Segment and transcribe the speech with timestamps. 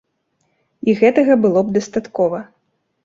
[0.89, 2.43] І гэтага было б дастаткова.